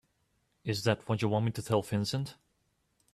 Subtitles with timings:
[0.63, 2.35] Is that what you want me to tell Vincent?